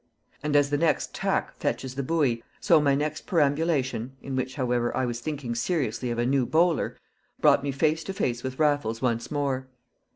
And 0.41 0.55
as 0.55 0.71
the 0.71 0.79
next 0.79 1.13
tack 1.13 1.53
fetches 1.53 1.93
the 1.93 2.01
buoy, 2.01 2.43
so 2.59 2.81
my 2.81 2.95
next 2.95 3.27
perambulation 3.27 4.13
(in 4.19 4.35
which, 4.35 4.55
however, 4.55 4.97
I 4.97 5.05
was 5.05 5.19
thinking 5.19 5.53
seriously 5.53 6.09
of 6.09 6.17
a 6.17 6.25
new 6.25 6.47
bowler) 6.47 6.97
brought 7.39 7.61
me 7.61 7.71
face 7.71 8.03
to 8.05 8.13
face 8.13 8.41
with 8.41 8.57
Raffles 8.57 8.99
once 9.03 9.29
more. 9.29 9.67